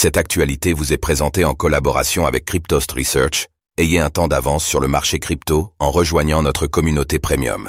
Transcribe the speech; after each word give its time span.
Cette 0.00 0.16
actualité 0.16 0.74
vous 0.74 0.92
est 0.92 0.96
présentée 0.96 1.44
en 1.44 1.54
collaboration 1.54 2.24
avec 2.24 2.44
Cryptost 2.44 2.92
Research. 2.92 3.48
Ayez 3.78 3.98
un 3.98 4.10
temps 4.10 4.28
d'avance 4.28 4.64
sur 4.64 4.78
le 4.78 4.86
marché 4.86 5.18
crypto 5.18 5.72
en 5.80 5.90
rejoignant 5.90 6.40
notre 6.40 6.68
communauté 6.68 7.18
premium. 7.18 7.68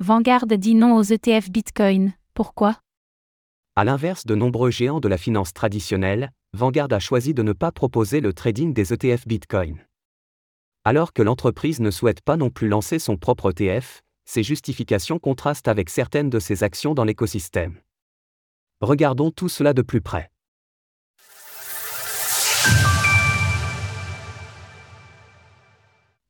Vanguard 0.00 0.48
dit 0.48 0.74
non 0.74 0.96
aux 0.96 1.04
ETF 1.04 1.48
Bitcoin. 1.48 2.12
Pourquoi? 2.34 2.80
À 3.76 3.84
l'inverse 3.84 4.26
de 4.26 4.34
nombreux 4.34 4.72
géants 4.72 4.98
de 4.98 5.06
la 5.06 5.16
finance 5.16 5.52
traditionnelle, 5.52 6.32
Vanguard 6.54 6.92
a 6.92 6.98
choisi 6.98 7.34
de 7.34 7.44
ne 7.44 7.52
pas 7.52 7.70
proposer 7.70 8.20
le 8.20 8.32
trading 8.32 8.74
des 8.74 8.92
ETF 8.92 9.28
Bitcoin. 9.28 9.86
Alors 10.82 11.12
que 11.12 11.22
l'entreprise 11.22 11.78
ne 11.78 11.92
souhaite 11.92 12.20
pas 12.20 12.36
non 12.36 12.50
plus 12.50 12.66
lancer 12.66 12.98
son 12.98 13.16
propre 13.16 13.52
ETF, 13.56 14.02
ses 14.24 14.42
justifications 14.42 15.20
contrastent 15.20 15.68
avec 15.68 15.88
certaines 15.88 16.30
de 16.30 16.40
ses 16.40 16.64
actions 16.64 16.94
dans 16.94 17.04
l'écosystème. 17.04 17.78
Regardons 18.80 19.30
tout 19.30 19.48
cela 19.48 19.72
de 19.72 19.82
plus 19.82 20.00
près. 20.00 20.32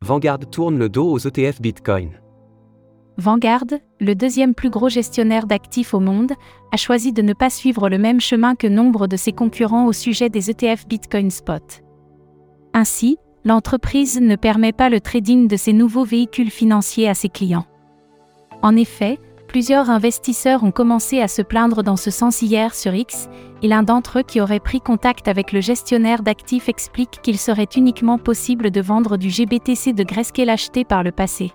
Vanguard 0.06 0.38
tourne 0.38 0.78
le 0.78 0.88
dos 0.88 1.10
aux 1.10 1.18
ETF 1.18 1.60
Bitcoin. 1.60 2.12
Vanguard, 3.18 3.64
le 3.98 4.14
deuxième 4.14 4.54
plus 4.54 4.70
gros 4.70 4.88
gestionnaire 4.88 5.48
d'actifs 5.48 5.94
au 5.94 5.98
monde, 5.98 6.30
a 6.70 6.76
choisi 6.76 7.12
de 7.12 7.22
ne 7.22 7.32
pas 7.32 7.50
suivre 7.50 7.88
le 7.88 7.98
même 7.98 8.20
chemin 8.20 8.54
que 8.54 8.68
nombre 8.68 9.08
de 9.08 9.16
ses 9.16 9.32
concurrents 9.32 9.86
au 9.86 9.92
sujet 9.92 10.28
des 10.28 10.48
ETF 10.48 10.86
Bitcoin 10.86 11.32
Spot. 11.32 11.82
Ainsi, 12.72 13.18
l'entreprise 13.44 14.20
ne 14.20 14.36
permet 14.36 14.72
pas 14.72 14.90
le 14.90 15.00
trading 15.00 15.48
de 15.48 15.56
ses 15.56 15.72
nouveaux 15.72 16.04
véhicules 16.04 16.52
financiers 16.52 17.08
à 17.08 17.14
ses 17.14 17.28
clients. 17.28 17.66
En 18.62 18.76
effet, 18.76 19.18
plusieurs 19.56 19.88
investisseurs 19.88 20.64
ont 20.64 20.70
commencé 20.70 21.22
à 21.22 21.28
se 21.28 21.40
plaindre 21.40 21.82
dans 21.82 21.96
ce 21.96 22.10
sens 22.10 22.42
hier 22.42 22.74
sur 22.74 22.92
X, 22.94 23.30
et 23.62 23.68
l'un 23.68 23.82
d'entre 23.82 24.18
eux 24.18 24.22
qui 24.22 24.42
aurait 24.42 24.60
pris 24.60 24.82
contact 24.82 25.28
avec 25.28 25.50
le 25.50 25.62
gestionnaire 25.62 26.22
d'actifs 26.22 26.68
explique 26.68 27.20
qu'il 27.22 27.38
serait 27.38 27.68
uniquement 27.74 28.18
possible 28.18 28.70
de 28.70 28.82
vendre 28.82 29.16
du 29.16 29.30
GBTC 29.30 29.94
de 29.94 30.04
Grayscale 30.04 30.50
acheté 30.50 30.84
par 30.84 31.02
le 31.02 31.10
passé. 31.10 31.52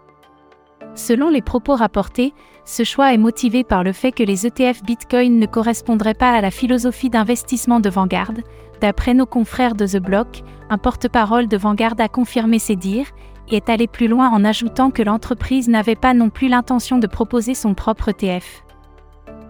Selon 0.95 1.29
les 1.29 1.43
propos 1.43 1.75
rapportés, 1.75 2.33
ce 2.65 2.83
choix 2.83 3.13
est 3.13 3.19
motivé 3.19 3.63
par 3.63 3.83
le 3.83 3.93
fait 3.93 4.11
que 4.11 4.23
les 4.23 4.47
ETF 4.47 4.81
Bitcoin 4.81 5.37
ne 5.37 5.45
correspondraient 5.45 6.15
pas 6.15 6.31
à 6.31 6.41
la 6.41 6.49
philosophie 6.49 7.11
d'investissement 7.11 7.79
de 7.79 7.91
Vanguard. 7.91 8.33
D'après 8.81 9.13
nos 9.13 9.27
confrères 9.27 9.75
de 9.75 9.85
The 9.85 10.01
Block, 10.01 10.41
un 10.71 10.79
porte-parole 10.79 11.47
de 11.47 11.55
Vanguard 11.55 11.93
a 11.99 12.07
confirmé 12.07 12.57
ces 12.57 12.75
dires 12.75 13.11
est 13.55 13.69
allé 13.69 13.87
plus 13.87 14.07
loin 14.07 14.29
en 14.29 14.43
ajoutant 14.43 14.91
que 14.91 15.03
l'entreprise 15.03 15.67
n'avait 15.67 15.95
pas 15.95 16.13
non 16.13 16.29
plus 16.29 16.47
l'intention 16.47 16.97
de 16.97 17.07
proposer 17.07 17.53
son 17.53 17.73
propre 17.73 18.09
ETF. 18.09 18.63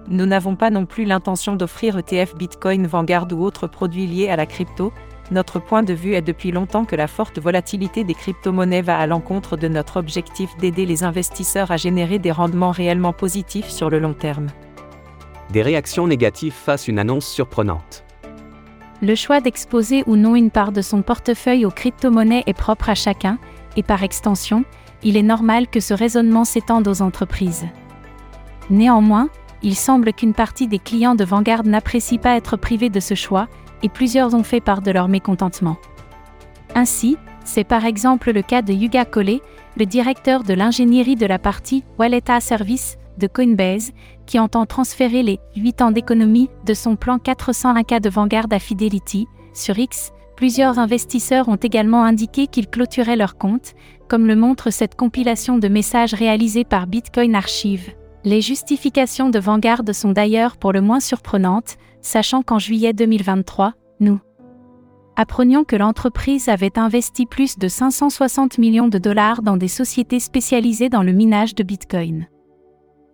Nous 0.07 0.25
n'avons 0.25 0.55
pas 0.55 0.69
non 0.69 0.85
plus 0.85 1.05
l'intention 1.05 1.55
d'offrir 1.55 1.97
ETF 1.97 2.35
Bitcoin 2.35 2.87
Vanguard 2.87 3.27
ou 3.31 3.43
autres 3.43 3.67
produits 3.67 4.07
liés 4.07 4.29
à 4.29 4.35
la 4.35 4.45
crypto, 4.45 4.91
notre 5.31 5.59
point 5.59 5.81
de 5.81 5.93
vue 5.93 6.13
est 6.13 6.21
depuis 6.21 6.51
longtemps 6.51 6.83
que 6.83 6.97
la 6.97 7.07
forte 7.07 7.39
volatilité 7.39 8.03
des 8.03 8.13
crypto-monnaies 8.13 8.81
va 8.81 8.99
à 8.99 9.07
l'encontre 9.07 9.55
de 9.55 9.69
notre 9.69 9.97
objectif 9.97 10.57
d'aider 10.57 10.85
les 10.85 11.05
investisseurs 11.05 11.71
à 11.71 11.77
générer 11.77 12.19
des 12.19 12.33
rendements 12.33 12.71
réellement 12.71 13.13
positifs 13.13 13.69
sur 13.69 13.89
le 13.89 13.99
long 13.99 14.13
terme. 14.13 14.47
Des 15.51 15.61
réactions 15.61 16.05
négatives 16.05 16.53
face 16.53 16.89
une 16.89 16.99
annonce 16.99 17.25
surprenante. 17.25 18.03
Le 19.01 19.15
choix 19.15 19.39
d'exposer 19.39 20.03
ou 20.05 20.17
non 20.17 20.35
une 20.35 20.51
part 20.51 20.73
de 20.73 20.81
son 20.81 21.01
portefeuille 21.01 21.65
aux 21.65 21.71
crypto-monnaies 21.71 22.43
est 22.45 22.53
propre 22.53 22.89
à 22.89 22.95
chacun, 22.95 23.39
et 23.77 23.83
par 23.83 24.03
extension, 24.03 24.63
il 25.03 25.17
est 25.17 25.23
normal 25.23 25.67
que 25.67 25.79
ce 25.79 25.93
raisonnement 25.93 26.45
s'étende 26.45 26.87
aux 26.87 27.01
entreprises. 27.01 27.65
Néanmoins, 28.69 29.29
il 29.63 29.75
semble 29.75 30.13
qu'une 30.13 30.33
partie 30.33 30.67
des 30.67 30.79
clients 30.79 31.15
de 31.15 31.23
Vanguard 31.23 31.63
n'apprécient 31.63 32.19
pas 32.19 32.35
être 32.35 32.57
privés 32.57 32.89
de 32.89 32.99
ce 32.99 33.15
choix, 33.15 33.47
et 33.83 33.89
plusieurs 33.89 34.33
ont 34.33 34.43
fait 34.43 34.61
part 34.61 34.81
de 34.81 34.91
leur 34.91 35.07
mécontentement. 35.07 35.77
Ainsi, 36.75 37.17
c'est 37.43 37.63
par 37.63 37.85
exemple 37.85 38.31
le 38.31 38.41
cas 38.41 38.61
de 38.61 38.73
Yuga 38.73 39.05
Kole, 39.05 39.39
le 39.77 39.85
directeur 39.85 40.43
de 40.43 40.53
l'ingénierie 40.53 41.15
de 41.15 41.25
la 41.25 41.39
partie 41.39 41.83
Wallet 41.97 42.23
Service 42.39 42.97
de 43.17 43.27
Coinbase, 43.27 43.91
qui 44.25 44.39
entend 44.39 44.65
transférer 44.65 45.23
les 45.23 45.39
8 45.55 45.81
ans 45.81 45.91
d'économie 45.91 46.49
de 46.65 46.73
son 46.73 46.95
plan 46.95 47.17
401K 47.17 47.99
de 47.99 48.09
Vanguard 48.09 48.47
à 48.51 48.59
Fidelity. 48.59 49.27
Sur 49.53 49.77
X, 49.77 50.13
plusieurs 50.41 50.79
investisseurs 50.79 51.49
ont 51.49 51.55
également 51.55 52.03
indiqué 52.03 52.47
qu'ils 52.47 52.67
clôturaient 52.67 53.15
leur 53.15 53.37
compte, 53.37 53.75
comme 54.07 54.25
le 54.25 54.35
montre 54.35 54.71
cette 54.71 54.95
compilation 54.95 55.59
de 55.59 55.67
messages 55.67 56.15
réalisée 56.15 56.63
par 56.63 56.87
Bitcoin 56.87 57.35
Archive. 57.35 57.91
Les 58.23 58.41
justifications 58.41 59.29
de 59.29 59.37
Vanguard 59.37 59.83
sont 59.93 60.13
d'ailleurs 60.13 60.57
pour 60.57 60.73
le 60.73 60.81
moins 60.81 60.99
surprenantes, 60.99 61.77
sachant 62.01 62.41
qu'en 62.41 62.57
juillet 62.57 62.91
2023, 62.91 63.75
nous 63.99 64.19
apprenions 65.15 65.63
que 65.63 65.75
l'entreprise 65.75 66.49
avait 66.49 66.79
investi 66.79 67.27
plus 67.27 67.59
de 67.59 67.67
560 67.67 68.57
millions 68.57 68.87
de 68.87 68.97
dollars 68.97 69.43
dans 69.43 69.57
des 69.57 69.67
sociétés 69.67 70.19
spécialisées 70.19 70.89
dans 70.89 71.03
le 71.03 71.11
minage 71.11 71.53
de 71.53 71.61
Bitcoin. 71.61 72.25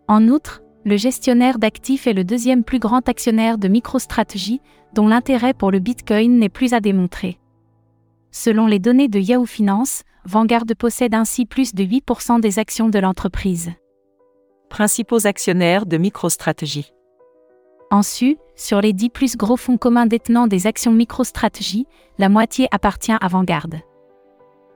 En 0.07 0.29
outre, 0.29 0.61
le 0.87 0.95
gestionnaire 0.95 1.59
d'actifs 1.59 2.07
est 2.07 2.13
le 2.13 2.23
deuxième 2.23 2.63
plus 2.63 2.79
grand 2.79 3.09
actionnaire 3.09 3.57
de 3.57 3.67
MicroStrategy, 3.67 4.61
dont 4.93 5.05
l'intérêt 5.05 5.53
pour 5.53 5.69
le 5.69 5.79
Bitcoin 5.79 6.39
n'est 6.39 6.47
plus 6.47 6.73
à 6.73 6.79
démontrer. 6.79 7.39
Selon 8.31 8.67
les 8.67 8.79
données 8.79 9.09
de 9.09 9.19
Yahoo 9.19 9.45
Finance, 9.45 10.03
Vanguard 10.23 10.63
possède 10.79 11.13
ainsi 11.13 11.45
plus 11.45 11.75
de 11.75 11.83
8% 11.83 12.39
des 12.39 12.57
actions 12.57 12.87
de 12.87 12.99
l'entreprise. 12.99 13.73
Principaux 14.69 15.27
actionnaires 15.27 15.85
de 15.85 15.97
MicroStrategy. 15.97 16.93
En 17.91 18.01
su, 18.01 18.37
sur 18.55 18.79
les 18.79 18.93
10 18.93 19.09
plus 19.09 19.35
gros 19.35 19.57
fonds 19.57 19.77
communs 19.77 20.05
détenant 20.05 20.47
des 20.47 20.67
actions 20.67 20.93
MicroStrategy, 20.93 21.85
la 22.17 22.29
moitié 22.29 22.69
appartient 22.71 23.11
à 23.19 23.27
Vanguard. 23.27 23.67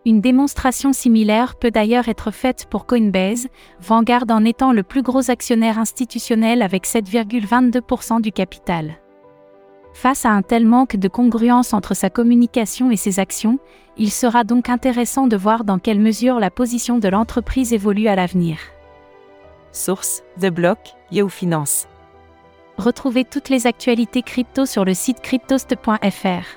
Une 0.04 0.20
démonstration 0.20 0.94
similaire 0.94 1.56
peut 1.56 1.70
d'ailleurs 1.70 2.10
être 2.10 2.32
faite 2.32 2.66
pour 2.70 2.88
Coinbase, 2.88 3.48
Vanguard 3.80 4.26
en 4.32 4.44
étant 4.46 4.72
le 4.72 4.82
plus 4.82 5.04
gros 5.04 5.30
actionnaire 5.30 5.78
institutionnel 5.78 6.64
avec 6.64 6.88
7,22% 6.88 8.20
du 8.20 8.32
capital. 8.32 8.96
Face 9.94 10.26
à 10.26 10.32
un 10.32 10.42
tel 10.42 10.66
manque 10.66 10.96
de 10.96 11.08
congruence 11.08 11.74
entre 11.74 11.94
sa 11.94 12.10
communication 12.10 12.90
et 12.90 12.96
ses 12.96 13.20
actions, 13.20 13.60
il 13.98 14.10
sera 14.10 14.44
donc 14.44 14.70
intéressant 14.70 15.28
de 15.28 15.38
voir 15.38 15.64
dans 15.64 15.78
quelle 15.78 16.00
mesure 16.00 16.40
la 16.40 16.50
position 16.50 16.98
de 16.98 17.08
l'entreprise 17.08 17.72
évolue 17.72 18.08
à 18.08 18.16
l'avenir. 18.16 18.58
Source 19.72 20.24
The 20.40 20.48
Block, 20.48 20.80
Yahoo 21.12 21.30
Finance. 21.30 21.88
Retrouvez 22.78 23.26
toutes 23.26 23.50
les 23.50 23.68
actualités 23.68 24.24
crypto 24.24 24.66
sur 24.66 24.84
le 24.84 24.96
site 24.96 25.22
cryptost.fr. 25.22 26.48